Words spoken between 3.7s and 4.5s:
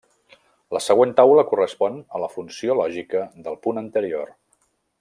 anterior.